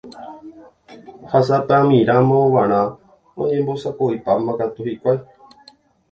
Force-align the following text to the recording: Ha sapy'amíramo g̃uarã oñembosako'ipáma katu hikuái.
Ha 1.31 1.39
sapy'amíramo 1.47 2.37
g̃uarã 2.51 2.81
oñembosako'ipáma 3.41 4.51
katu 4.59 4.81
hikuái. 4.87 5.19